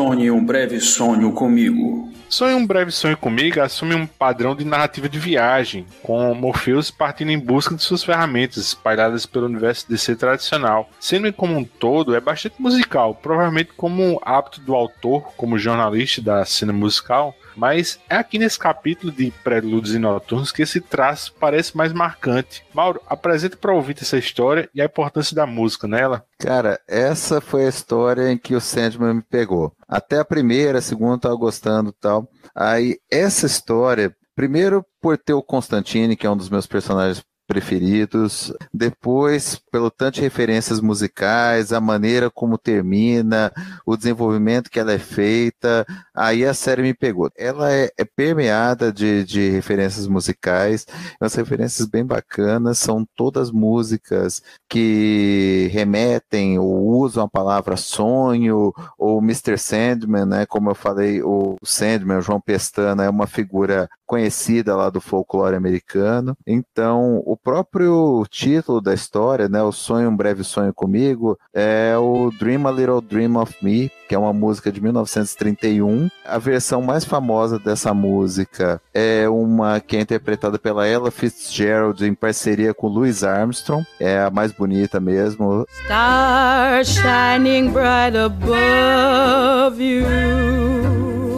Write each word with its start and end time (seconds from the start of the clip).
Sonhe 0.00 0.30
um 0.30 0.42
breve 0.42 0.80
sonho 0.80 1.30
comigo. 1.30 2.08
Sonhe 2.30 2.54
um 2.54 2.64
breve 2.64 2.92
sonho 2.92 3.16
comigo 3.16 3.60
assume 3.60 3.92
um 3.92 4.06
padrão 4.06 4.54
de 4.54 4.64
narrativa 4.64 5.08
de 5.08 5.18
viagem, 5.18 5.84
com 6.00 6.32
Morpheus 6.32 6.88
partindo 6.88 7.32
em 7.32 7.38
busca 7.38 7.74
de 7.74 7.82
suas 7.82 8.04
ferramentas 8.04 8.58
espalhadas 8.58 9.26
pelo 9.26 9.46
universo 9.46 9.88
DC 9.88 10.14
tradicional. 10.14 10.88
Sendo 11.00 11.32
como 11.32 11.56
um 11.56 11.64
todo, 11.64 12.14
é 12.14 12.20
bastante 12.20 12.62
musical, 12.62 13.16
provavelmente 13.16 13.72
como 13.76 14.20
hábito 14.24 14.60
do 14.60 14.76
autor, 14.76 15.32
como 15.36 15.58
jornalista 15.58 16.22
da 16.22 16.44
cena 16.44 16.72
musical, 16.72 17.34
mas 17.56 17.98
é 18.08 18.16
aqui 18.16 18.38
nesse 18.38 18.58
capítulo 18.58 19.12
de 19.12 19.32
Prelúdios 19.42 19.94
e 19.94 19.98
Noturnos 19.98 20.52
que 20.52 20.62
esse 20.62 20.80
traço 20.80 21.34
parece 21.38 21.76
mais 21.76 21.92
marcante. 21.92 22.64
Mauro, 22.72 23.00
apresenta 23.08 23.56
para 23.56 23.74
ouvir 23.74 23.96
essa 24.00 24.16
história 24.16 24.70
e 24.74 24.80
a 24.80 24.84
importância 24.84 25.34
da 25.34 25.46
música 25.46 25.88
nela. 25.88 26.24
Cara, 26.38 26.80
essa 26.88 27.40
foi 27.40 27.66
a 27.66 27.68
história 27.68 28.30
em 28.30 28.38
que 28.38 28.54
o 28.54 28.60
Sandman 28.60 29.14
me 29.14 29.22
pegou. 29.22 29.74
Até 29.86 30.18
a 30.18 30.24
primeira, 30.24 30.78
a 30.78 30.82
segunda 30.82 31.14
eu 31.14 31.18
tava 31.18 31.34
gostando 31.34 31.92
tal. 31.92 32.19
Aí, 32.54 32.98
essa 33.10 33.46
história, 33.46 34.14
primeiro 34.34 34.84
por 35.00 35.18
ter 35.18 35.32
o 35.32 35.42
Constantine, 35.42 36.16
que 36.16 36.26
é 36.26 36.30
um 36.30 36.36
dos 36.36 36.48
meus 36.48 36.66
personagens 36.66 37.24
preferidos. 37.50 38.52
Depois, 38.72 39.60
pelo 39.72 39.90
tanto 39.90 40.14
de 40.14 40.20
referências 40.20 40.80
musicais, 40.80 41.72
a 41.72 41.80
maneira 41.80 42.30
como 42.30 42.56
termina, 42.56 43.52
o 43.84 43.96
desenvolvimento 43.96 44.70
que 44.70 44.78
ela 44.78 44.92
é 44.92 45.00
feita, 45.00 45.84
aí 46.14 46.44
a 46.44 46.54
série 46.54 46.80
me 46.80 46.94
pegou. 46.94 47.28
Ela 47.36 47.72
é, 47.72 47.90
é 47.98 48.04
permeada 48.04 48.92
de, 48.92 49.24
de 49.24 49.50
referências 49.50 50.06
musicais, 50.06 50.86
umas 51.20 51.34
referências 51.34 51.88
bem 51.88 52.06
bacanas, 52.06 52.78
são 52.78 53.04
todas 53.16 53.50
músicas 53.50 54.40
que 54.68 55.68
remetem 55.72 56.56
ou 56.56 57.00
usam 57.00 57.24
a 57.24 57.28
palavra 57.28 57.76
sonho, 57.76 58.72
ou 58.96 59.18
Mr. 59.18 59.58
Sandman, 59.58 60.24
né? 60.24 60.46
Como 60.46 60.70
eu 60.70 60.74
falei, 60.76 61.20
o 61.20 61.56
Sandman, 61.64 62.18
o 62.18 62.22
João 62.22 62.40
Pestana, 62.40 63.02
é 63.02 63.10
uma 63.10 63.26
figura 63.26 63.88
conhecida 64.10 64.74
lá 64.74 64.90
do 64.90 65.00
folclore 65.00 65.54
americano. 65.54 66.36
Então, 66.44 67.22
o 67.24 67.36
próprio 67.36 68.26
título 68.28 68.80
da 68.80 68.92
história, 68.92 69.48
né, 69.48 69.62
o 69.62 69.70
Sonho 69.70 70.10
um 70.10 70.16
breve 70.16 70.42
sonho 70.42 70.74
comigo, 70.74 71.38
é 71.54 71.94
o 71.96 72.32
Dream 72.36 72.66
a 72.66 72.72
Little 72.72 73.00
Dream 73.00 73.36
of 73.36 73.54
Me, 73.62 73.88
que 74.08 74.14
é 74.16 74.18
uma 74.18 74.32
música 74.32 74.72
de 74.72 74.80
1931. 74.82 76.08
A 76.24 76.38
versão 76.38 76.82
mais 76.82 77.04
famosa 77.04 77.56
dessa 77.56 77.94
música 77.94 78.82
é 78.92 79.28
uma 79.28 79.78
que 79.78 79.96
é 79.96 80.00
interpretada 80.00 80.58
pela 80.58 80.88
Ella 80.88 81.12
Fitzgerald 81.12 82.04
em 82.04 82.12
parceria 82.12 82.74
com 82.74 82.88
Louis 82.88 83.22
Armstrong, 83.22 83.86
é 84.00 84.18
a 84.18 84.28
mais 84.28 84.50
bonita 84.50 84.98
mesmo. 84.98 85.64
Stars 85.84 86.88
shining 86.88 87.70
bright 87.70 88.16
above 88.16 89.80
you. 89.80 91.29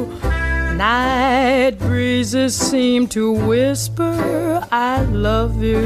Night 0.83 1.79
breezes 1.79 2.57
seem 2.57 3.07
to 3.07 3.31
whisper, 3.31 4.67
I 4.73 5.03
love 5.03 5.63
you. 5.63 5.81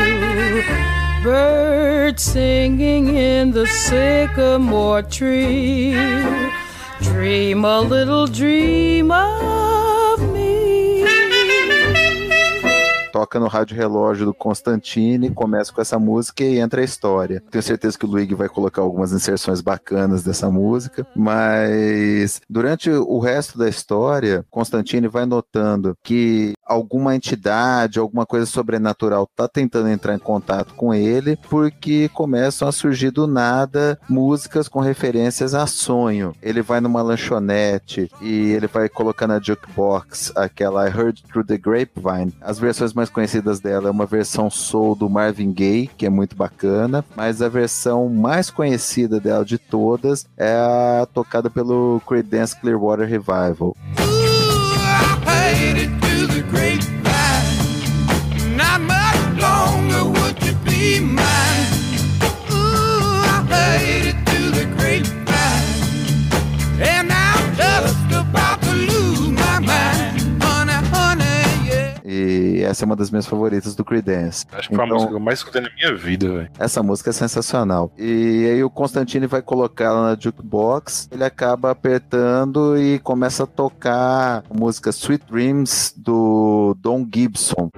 Birds 1.22 2.22
singing 2.22 3.14
in 3.14 3.50
the 3.50 3.66
sycamore 3.66 5.02
tree. 5.02 5.92
Dream 7.02 7.66
a 7.66 7.82
little 7.82 8.26
dream 8.26 9.10
of 9.10 9.85
toca 13.16 13.40
no 13.40 13.46
rádio 13.48 13.74
relógio 13.74 14.26
do 14.26 14.34
Constantine, 14.34 15.30
começa 15.30 15.72
com 15.72 15.80
essa 15.80 15.98
música 15.98 16.44
e 16.44 16.58
entra 16.58 16.82
a 16.82 16.84
história. 16.84 17.42
Tenho 17.50 17.62
certeza 17.62 17.98
que 17.98 18.04
o 18.04 18.08
Luigi 18.08 18.34
vai 18.34 18.46
colocar 18.46 18.82
algumas 18.82 19.10
inserções 19.10 19.62
bacanas 19.62 20.22
dessa 20.22 20.50
música, 20.50 21.06
mas 21.16 22.42
durante 22.46 22.90
o 22.90 23.18
resto 23.18 23.56
da 23.56 23.70
história, 23.70 24.44
Constantine 24.50 25.08
vai 25.08 25.24
notando 25.24 25.96
que 26.04 26.52
alguma 26.66 27.14
entidade, 27.14 27.98
alguma 27.98 28.26
coisa 28.26 28.44
sobrenatural 28.44 29.28
tá 29.34 29.46
tentando 29.46 29.88
entrar 29.88 30.14
em 30.14 30.18
contato 30.18 30.74
com 30.74 30.92
ele, 30.92 31.38
porque 31.48 32.08
começam 32.12 32.66
a 32.66 32.72
surgir 32.72 33.10
do 33.10 33.26
nada 33.26 33.98
músicas 34.08 34.68
com 34.68 34.80
referências 34.80 35.54
a 35.54 35.66
sonho. 35.66 36.34
Ele 36.42 36.62
vai 36.62 36.80
numa 36.80 37.02
lanchonete 37.02 38.10
e 38.20 38.50
ele 38.50 38.66
vai 38.66 38.88
colocar 38.88 39.26
na 39.26 39.40
jukebox 39.40 40.32
aquela 40.34 40.88
I 40.88 40.92
Heard 40.92 41.22
Through 41.22 41.46
the 41.46 41.56
Grapevine. 41.56 42.34
As 42.40 42.58
versões 42.58 42.92
mais 42.92 43.08
conhecidas 43.08 43.60
dela 43.60 43.88
é 43.88 43.90
uma 43.90 44.06
versão 44.06 44.50
soul 44.50 44.96
do 44.96 45.08
Marvin 45.08 45.52
Gaye, 45.52 45.88
que 45.96 46.06
é 46.06 46.10
muito 46.10 46.34
bacana, 46.34 47.04
mas 47.14 47.40
a 47.40 47.48
versão 47.48 48.08
mais 48.08 48.50
conhecida 48.50 49.20
dela 49.20 49.44
de 49.44 49.58
todas 49.58 50.26
é 50.36 50.52
a 50.52 51.06
tocada 51.12 51.48
pelo 51.48 52.00
Creedence 52.06 52.56
Clearwater 52.60 53.06
Revival. 53.06 53.76
the 55.76 56.05
grapevine. 56.56 58.56
Not 58.56 58.80
much 58.80 59.40
longer 59.40 60.04
would 60.18 60.42
you 60.42 60.54
be 60.64 61.00
mine. 61.00 61.35
Essa 72.66 72.84
é 72.84 72.86
uma 72.86 72.96
das 72.96 73.10
minhas 73.10 73.26
favoritas 73.26 73.74
do 73.74 73.84
Creedence. 73.84 74.44
Acho 74.52 74.68
que 74.68 74.74
foi 74.74 74.84
a 74.84 74.86
Então- 74.86 74.96
música 74.96 75.10
que 75.12 75.16
eu 75.16 75.24
mais 75.24 75.38
escutei 75.38 75.60
na 75.62 75.70
minha 75.74 75.94
vida, 75.96 76.28
velho. 76.28 76.50
Essa 76.58 76.82
música 76.82 77.10
é 77.10 77.12
sensacional. 77.12 77.90
E 77.96 78.46
aí 78.52 78.62
o 78.64 78.70
Constantine 78.70 79.26
vai 79.26 79.42
colocar 79.42 79.84
ela 79.84 80.10
na 80.10 80.16
jukebox, 80.20 81.08
ele 81.10 81.24
acaba 81.24 81.70
apertando 81.70 82.76
e 82.78 82.98
começa 82.98 83.44
a 83.44 83.46
tocar 83.46 84.42
a 84.50 84.54
música 84.54 84.90
Sweet 84.90 85.24
Dreams 85.30 85.94
do 85.96 86.76
Don 86.80 87.06
Gibson. 87.12 87.70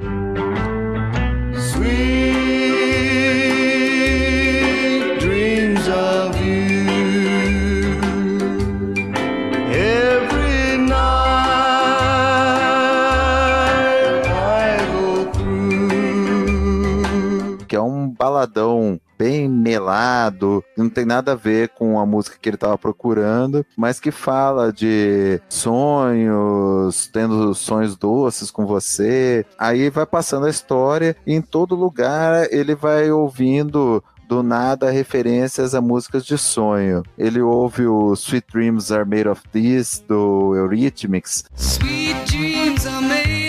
Baladão 18.39 19.01
bem 19.19 19.49
melado, 19.49 20.63
não 20.77 20.89
tem 20.89 21.05
nada 21.05 21.33
a 21.33 21.35
ver 21.35 21.71
com 21.71 21.99
a 21.99 22.07
música 22.07 22.37
que 22.41 22.49
ele 22.49 22.55
estava 22.55 22.79
procurando, 22.79 23.67
mas 23.77 23.99
que 23.99 24.13
fala 24.13 24.73
de 24.73 25.41
sonhos, 25.49 27.11
tendo 27.13 27.53
sonhos 27.53 27.97
doces 27.97 28.49
com 28.49 28.65
você. 28.65 29.45
Aí 29.59 29.91
vai 29.91 30.07
passando 30.07 30.47
a 30.47 30.51
história, 30.51 31.17
e 31.27 31.35
em 31.35 31.43
todo 31.43 31.75
lugar 31.75 32.47
ele 32.53 32.77
vai 32.77 33.11
ouvindo 33.11 34.03
do 34.29 34.43
nada 34.43 34.91
referências 34.91 35.75
a 35.75 35.81
músicas 35.81 36.25
de 36.25 36.39
sonho. 36.39 37.03
Ele 37.17 37.41
ouve 37.41 37.87
o 37.87 38.13
Sweet 38.13 38.47
Dreams 38.53 38.93
Are 38.93 39.09
Made 39.09 39.29
of 39.29 39.43
This 39.51 40.05
do 40.07 40.55
Eurythmics, 40.55 41.45
Sweet 41.57 42.25
dreams 42.27 42.87
are 42.87 43.05
made 43.05 43.48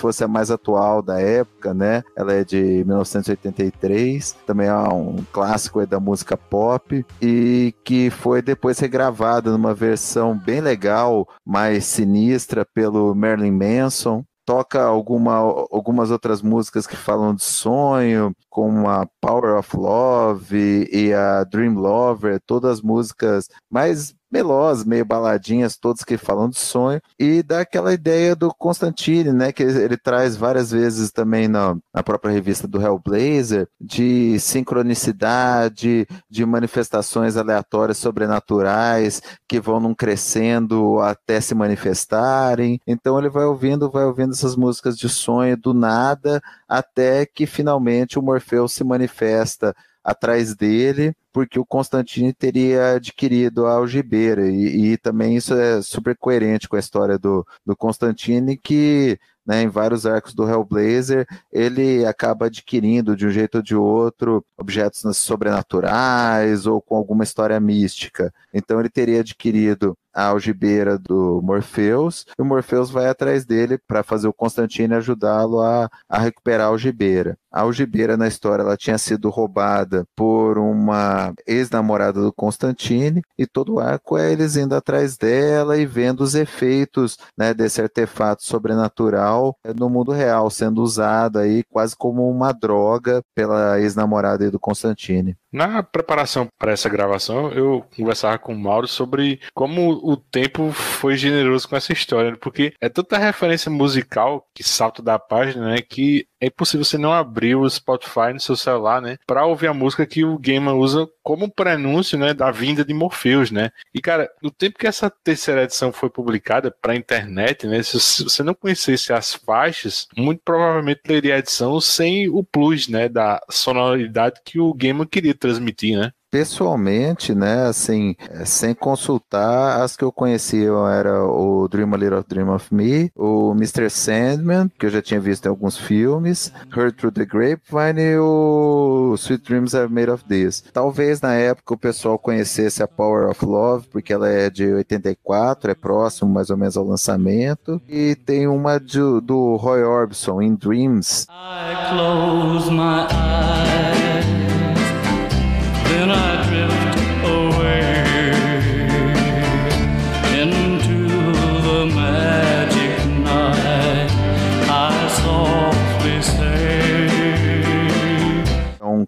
fosse 0.00 0.24
a 0.24 0.28
mais 0.28 0.50
atual 0.50 1.02
da 1.02 1.20
época, 1.20 1.74
né? 1.74 2.02
Ela 2.16 2.32
é 2.32 2.44
de 2.44 2.84
1983, 2.84 4.32
também 4.46 4.66
é 4.68 4.74
um 4.74 5.16
clássico 5.32 5.86
da 5.86 6.00
música 6.00 6.36
pop 6.36 7.04
e 7.20 7.74
que 7.84 8.10
foi 8.10 8.42
depois 8.42 8.78
regravada 8.78 9.50
numa 9.50 9.74
versão 9.74 10.36
bem 10.36 10.60
legal, 10.60 11.28
mais 11.44 11.84
sinistra 11.84 12.64
pelo 12.64 13.14
Marilyn 13.14 13.52
Manson. 13.52 14.24
Toca 14.46 14.82
alguma, 14.82 15.36
algumas 15.70 16.10
outras 16.10 16.42
músicas 16.42 16.86
que 16.86 16.96
falam 16.96 17.34
de 17.34 17.44
sonho, 17.44 18.32
como 18.50 18.88
a 18.88 19.06
Power 19.20 19.56
of 19.56 19.76
Love 19.76 20.88
e 20.92 21.14
a 21.14 21.44
Dream 21.44 21.74
Lover, 21.74 22.40
todas 22.44 22.72
as 22.72 22.82
músicas 22.82 23.48
mais 23.70 24.14
melosas, 24.30 24.84
meio 24.84 25.04
baladinhas, 25.04 25.76
todos 25.76 26.04
que 26.04 26.16
falam 26.16 26.48
de 26.48 26.58
sonho, 26.58 27.00
e 27.18 27.42
dá 27.42 27.60
aquela 27.60 27.92
ideia 27.92 28.36
do 28.36 28.54
Constantine, 28.54 29.32
né, 29.32 29.52
que 29.52 29.62
ele, 29.62 29.96
traz 29.96 30.36
várias 30.36 30.70
vezes 30.70 31.10
também 31.10 31.48
na, 31.48 31.76
na 31.92 32.02
própria 32.02 32.30
revista 32.30 32.68
do 32.68 32.80
Hellblazer, 32.80 33.66
de 33.80 34.38
sincronicidade, 34.38 36.06
de 36.28 36.46
manifestações 36.46 37.36
aleatórias 37.36 37.98
sobrenaturais 37.98 39.20
que 39.48 39.58
vão 39.58 39.80
num 39.80 39.94
crescendo 39.94 41.00
até 41.00 41.40
se 41.40 41.54
manifestarem. 41.54 42.80
Então 42.86 43.18
ele 43.18 43.28
vai 43.28 43.44
ouvindo, 43.44 43.90
vai 43.90 44.04
ouvindo 44.04 44.32
essas 44.32 44.54
músicas 44.54 44.96
de 44.96 45.08
sonho 45.08 45.56
do 45.56 45.74
nada, 45.74 46.40
até 46.68 47.26
que 47.26 47.46
finalmente 47.46 48.18
o 48.18 48.22
Morfeu 48.40 48.66
se 48.66 48.82
manifesta 48.82 49.76
atrás 50.02 50.54
dele, 50.54 51.14
porque 51.30 51.58
o 51.58 51.66
Constantine 51.66 52.32
teria 52.32 52.94
adquirido 52.94 53.66
a 53.66 53.74
algibeira, 53.74 54.48
e, 54.50 54.92
e 54.92 54.96
também 54.96 55.36
isso 55.36 55.54
é 55.54 55.82
super 55.82 56.16
coerente 56.16 56.66
com 56.66 56.76
a 56.76 56.80
história 56.80 57.18
do, 57.18 57.46
do 57.64 57.76
Constantine, 57.76 58.56
que 58.56 59.18
né, 59.50 59.62
em 59.62 59.68
vários 59.68 60.06
arcos 60.06 60.32
do 60.32 60.48
Hellblazer, 60.48 61.26
ele 61.52 62.06
acaba 62.06 62.46
adquirindo 62.46 63.16
de 63.16 63.26
um 63.26 63.30
jeito 63.30 63.56
ou 63.56 63.62
de 63.62 63.74
outro 63.74 64.44
objetos 64.56 65.02
sobrenaturais 65.16 66.66
ou 66.66 66.80
com 66.80 66.94
alguma 66.94 67.24
história 67.24 67.58
mística. 67.58 68.32
Então 68.54 68.78
ele 68.78 68.88
teria 68.88 69.18
adquirido 69.18 69.96
a 70.12 70.26
algibeira 70.26 70.98
do 70.98 71.40
Morpheus, 71.42 72.26
e 72.38 72.42
o 72.42 72.44
Morpheus 72.44 72.90
vai 72.90 73.06
atrás 73.06 73.44
dele 73.44 73.78
para 73.78 74.02
fazer 74.02 74.28
o 74.28 74.32
Constantine 74.32 74.94
ajudá-lo 74.94 75.60
a, 75.60 75.88
a 76.08 76.18
recuperar 76.18 76.66
a 76.66 76.70
algibeira. 76.70 77.38
A 77.50 77.62
algibeira 77.62 78.16
na 78.16 78.28
história 78.28 78.62
ela 78.62 78.76
tinha 78.76 78.98
sido 78.98 79.28
roubada 79.30 80.04
por 80.16 80.58
uma 80.58 81.32
ex-namorada 81.46 82.20
do 82.20 82.32
Constantine, 82.32 83.22
e 83.38 83.46
todo 83.46 83.74
o 83.74 83.80
arco 83.80 84.18
é 84.18 84.32
eles 84.32 84.56
indo 84.56 84.74
atrás 84.74 85.16
dela 85.16 85.76
e 85.76 85.86
vendo 85.86 86.22
os 86.22 86.34
efeitos 86.34 87.16
né, 87.36 87.54
desse 87.54 87.80
artefato 87.80 88.44
sobrenatural 88.44 89.39
no 89.76 89.88
mundo 89.88 90.12
real, 90.12 90.50
sendo 90.50 90.82
usado 90.82 91.38
aí 91.38 91.62
quase 91.64 91.96
como 91.96 92.28
uma 92.28 92.52
droga 92.52 93.22
pela 93.34 93.80
ex-namorada 93.80 94.50
do 94.50 94.58
Constantine. 94.58 95.36
Na 95.52 95.82
preparação 95.82 96.48
para 96.56 96.70
essa 96.72 96.88
gravação, 96.88 97.50
eu 97.50 97.84
conversava 97.96 98.38
com 98.38 98.54
o 98.54 98.58
Mauro 98.58 98.86
sobre 98.86 99.40
como 99.52 99.90
o 99.90 100.16
tempo 100.16 100.70
foi 100.70 101.16
generoso 101.16 101.68
com 101.68 101.76
essa 101.76 101.92
história, 101.92 102.36
porque 102.36 102.72
é 102.80 102.88
tanta 102.88 103.18
referência 103.18 103.68
musical 103.68 104.46
que 104.54 104.62
salta 104.62 105.02
da 105.02 105.18
página, 105.18 105.70
né, 105.70 105.82
que 105.82 106.28
é 106.40 106.46
impossível 106.46 106.84
você 106.84 106.96
não 106.96 107.12
abrir 107.12 107.56
o 107.56 107.68
Spotify 107.68 108.32
no 108.32 108.40
seu 108.40 108.56
celular, 108.56 109.02
né, 109.02 109.18
para 109.26 109.44
ouvir 109.44 109.66
a 109.66 109.74
música 109.74 110.06
que 110.06 110.24
o 110.24 110.38
Gamer 110.38 110.74
usa 110.74 111.08
como 111.22 111.50
prenúncio, 111.50 112.16
né, 112.16 112.32
da 112.32 112.50
vinda 112.50 112.84
de 112.84 112.94
Morpheus, 112.94 113.50
né? 113.50 113.70
E 113.94 114.00
cara, 114.00 114.30
no 114.42 114.50
tempo 114.50 114.78
que 114.78 114.86
essa 114.86 115.10
terceira 115.10 115.64
edição 115.64 115.92
foi 115.92 116.08
publicada 116.08 116.70
para 116.70 116.96
internet, 116.96 117.66
né, 117.66 117.82
se 117.82 118.24
você 118.24 118.42
não 118.42 118.54
conhecesse 118.54 119.12
as 119.12 119.34
faixas, 119.34 120.06
muito 120.16 120.40
provavelmente 120.44 121.02
leria 121.06 121.34
a 121.34 121.38
edição 121.38 121.80
sem 121.80 122.28
o 122.28 122.42
plus, 122.44 122.88
né, 122.88 123.08
da 123.08 123.40
sonoridade 123.50 124.40
que 124.44 124.60
o 124.60 124.72
Gamer 124.72 125.08
queria 125.08 125.34
transmitir, 125.40 125.98
né? 125.98 126.10
Pessoalmente, 126.30 127.34
né, 127.34 127.66
assim, 127.66 128.14
é, 128.30 128.44
sem 128.44 128.72
consultar, 128.72 129.80
as 129.82 129.96
que 129.96 130.04
eu 130.04 130.12
conhecia 130.12 130.70
era 130.92 131.24
o 131.24 131.66
Dream 131.66 131.92
a 131.92 131.96
Little 131.96 132.24
Dream 132.28 132.54
of 132.54 132.72
Me, 132.72 133.10
o 133.16 133.50
Mr. 133.50 133.90
Sandman, 133.90 134.70
que 134.78 134.86
eu 134.86 134.90
já 134.90 135.02
tinha 135.02 135.18
visto 135.18 135.46
em 135.46 135.48
alguns 135.48 135.76
filmes, 135.76 136.52
Heard 136.76 136.92
Through 136.96 137.14
the 137.14 137.24
Grapevine 137.24 138.00
e 138.00 138.16
o 138.18 139.14
Sweet 139.18 139.42
Dreams 139.42 139.74
Are 139.74 139.92
Made 139.92 140.08
of 140.10 140.22
This. 140.24 140.62
Talvez 140.72 141.20
na 141.20 141.34
época 141.34 141.74
o 141.74 141.78
pessoal 141.78 142.16
conhecesse 142.16 142.80
a 142.80 142.86
Power 142.86 143.28
of 143.28 143.44
Love, 143.44 143.88
porque 143.88 144.12
ela 144.12 144.28
é 144.28 144.48
de 144.48 144.72
84, 144.72 145.72
é 145.72 145.74
próximo 145.74 146.30
mais 146.32 146.48
ou 146.48 146.56
menos 146.56 146.76
ao 146.76 146.84
lançamento, 146.84 147.82
e 147.88 148.14
tem 148.14 148.46
uma 148.46 148.78
de- 148.78 149.20
do 149.20 149.56
Roy 149.56 149.82
Orbison, 149.82 150.40
In 150.40 150.54
Dreams, 150.54 151.26
I 151.28 151.90
close 151.90 152.70
my 152.70 153.06
eyes, 153.10 153.69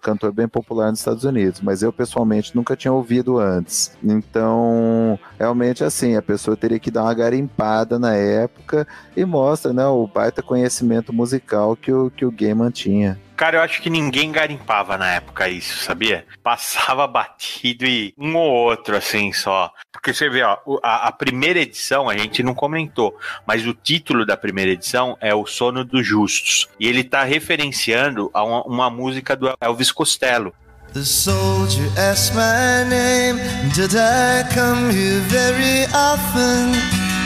cantor 0.02 0.32
bem 0.32 0.49
popular 0.49 0.90
nos 0.90 0.99
Estados 0.99 1.25
Unidos, 1.25 1.60
mas 1.60 1.82
eu 1.82 1.93
pessoalmente 1.93 2.54
nunca 2.54 2.76
tinha 2.76 2.93
ouvido 2.93 3.38
antes. 3.38 3.96
Então, 4.02 5.19
realmente 5.38 5.84
assim, 5.84 6.16
a 6.16 6.22
pessoa 6.22 6.56
teria 6.56 6.78
que 6.78 6.90
dar 6.90 7.04
uma 7.04 7.14
garimpada 7.14 7.99
na 7.99 8.14
época 8.14 8.87
e 9.16 9.25
mostra, 9.25 9.72
né, 9.72 9.87
o 9.87 10.06
baita 10.06 10.43
conhecimento 10.43 11.12
musical 11.12 11.76
que 11.76 11.93
o, 11.93 12.10
que 12.10 12.25
o 12.25 12.32
Gaiman 12.32 12.70
tinha. 12.70 13.19
Cara, 13.37 13.56
eu 13.56 13.62
acho 13.62 13.82
que 13.82 13.90
ninguém 13.90 14.31
garimpava 14.31 14.96
na 14.96 15.14
época 15.14 15.49
isso, 15.49 15.82
sabia? 15.82 16.25
Passava 16.43 17.06
batido 17.06 17.84
e 17.84 18.14
um 18.17 18.37
ou 18.37 18.50
outro, 18.50 18.96
assim, 18.96 19.32
só. 19.32 19.70
Porque 19.90 20.12
você 20.12 20.29
vê, 20.29 20.43
ó, 20.43 20.58
a, 20.82 21.08
a 21.08 21.12
primeira 21.12 21.61
edição 21.61 22.08
a 22.08 22.17
gente 22.17 22.43
não 22.43 22.55
comentou, 22.55 23.17
mas 23.46 23.67
o 23.67 23.75
título 23.75 24.26
da 24.26 24.37
primeira 24.37 24.70
edição 24.70 25.17
é 25.20 25.34
O 25.34 25.46
Sono 25.46 25.84
dos 25.84 26.06
Justos. 26.06 26.69
E 26.79 26.87
ele 26.87 27.02
tá 27.02 27.25
referenciando 27.25 28.31
a 28.34 28.44
uma, 28.44 28.62
uma 28.62 28.90
música 28.90 29.34
do 29.34 29.52
Elvis 29.61 29.90
Costello. 29.90 30.55
The 30.93 31.05
soldier 31.05 31.88
asked 31.96 32.34
my 32.34 32.84
name. 32.87 33.40
Did 33.75 33.94
I 33.96 34.44
come 34.52 34.90
here 34.93 35.20
very 35.29 35.87
often? 35.94 36.73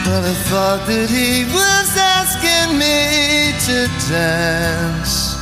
But 0.05 0.23
I 0.25 0.35
thought 0.49 0.87
that 0.87 1.11
he 1.11 1.45
was 1.53 1.97
asking 1.99 2.79
me 2.79 3.53
to 3.67 3.89
dance. 4.09 5.36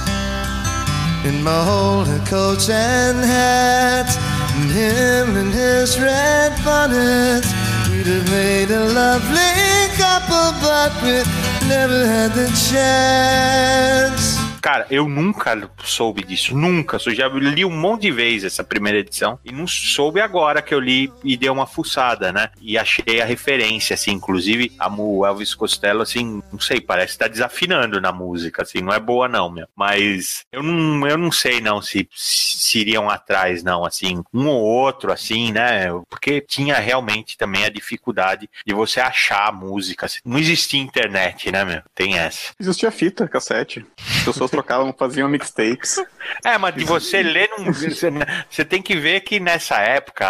In 1.25 1.43
my 1.43 1.65
holder 1.65 2.23
coat 2.27 2.69
and 2.69 3.25
hat, 3.25 4.11
and 4.57 4.71
him 4.71 5.37
in 5.37 5.51
his 5.51 5.99
red 5.99 6.53
bonnet. 6.63 7.45
We'd 7.91 8.07
have 8.07 8.31
made 8.31 8.71
a 8.71 8.85
lovely 8.85 9.89
couple, 9.97 10.53
but 10.61 10.93
we 11.03 11.25
never 11.67 12.07
had 12.07 12.35
the 12.35 12.49
chance. 12.69 14.44
Cara, 14.65 14.87
eu 14.91 15.07
nunca 15.07 15.71
soube 15.85 16.25
disso, 16.25 16.57
nunca. 16.57 16.97
Eu 17.05 17.15
já 17.15 17.29
li 17.29 17.67
um 17.67 17.71
monte 17.71 18.01
de 18.05 18.11
vezes 18.11 18.45
essa 18.45 18.65
primeira 18.65 18.97
edição 18.99 19.39
e 19.45 19.53
não 19.53 19.67
soube 19.67 20.23
agora 20.23 20.63
que 20.63 20.73
eu 20.75 20.81
li 20.81 21.13
e 21.23 21.37
dei 21.37 21.51
uma 21.51 21.67
fuçada, 21.67 22.33
né? 22.33 22.49
E 22.63 22.79
achei 22.79 23.21
a 23.21 23.27
referência, 23.27 23.93
assim, 23.93 24.13
inclusive 24.13 24.73
a 24.79 24.89
mu- 24.89 25.27
Elvis 25.27 25.55
Costello, 25.55 26.01
assim, 26.01 26.43
não 26.51 26.59
sei, 26.59 26.81
parece 26.81 27.13
que 27.13 27.19
tá 27.19 27.29
desafinando 27.29 28.01
na 28.01 28.11
música, 28.11 28.63
assim, 28.63 28.81
não 28.81 28.91
é 28.91 28.99
boa 28.99 29.29
não, 29.29 29.51
meu. 29.51 29.67
Mas 29.77 30.47
eu 30.51 30.63
não, 30.63 31.07
eu 31.07 31.19
não 31.19 31.31
sei 31.31 31.61
não 31.61 31.83
se, 31.83 32.09
se 32.15 32.79
iriam 32.79 33.11
atrás, 33.11 33.63
não, 33.63 33.85
assim, 33.85 34.25
um 34.33 34.49
ou 34.49 34.63
outro, 34.63 35.13
assim, 35.13 35.53
né? 35.53 35.89
Porque 36.09 36.41
tinha 36.41 36.79
realmente 36.79 37.37
também 37.37 37.67
a 37.67 37.69
dificuldade 37.69 38.49
de 38.67 38.73
você 38.73 38.99
achar 38.99 39.47
a 39.47 39.53
música. 39.53 40.07
assim. 40.07 40.21
Não 40.25 40.39
existia 40.39 40.81
internet, 40.81 41.53
né, 41.53 41.67
meu? 41.67 41.83
Tem 41.95 42.19
essa. 42.19 42.55
Existia 42.59 42.91
fita, 42.91 43.29
cassete. 43.29 43.85
As 43.99 44.25
pessoas 44.25 44.54
trocavam, 44.55 44.95
faziam 44.97 45.29
mixtapes. 45.29 45.99
É, 46.45 46.57
mas 46.57 46.75
de 46.75 46.85
você 46.85 47.23
ler, 47.23 47.51
você, 47.67 48.11
você 48.49 48.65
tem 48.65 48.81
que 48.81 48.97
ver 48.97 49.21
que 49.21 49.39
nessa 49.41 49.79
época, 49.79 50.27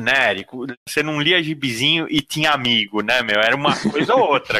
né, 0.00 0.30
Érico, 0.30 0.66
você 0.86 1.02
não 1.02 1.20
lia 1.20 1.42
gibizinho 1.42 2.06
e 2.10 2.20
tinha 2.20 2.50
amigo, 2.50 3.02
né, 3.02 3.22
meu? 3.22 3.40
Era 3.40 3.54
uma 3.54 3.76
coisa 3.76 4.14
ou 4.14 4.30
outra. 4.30 4.58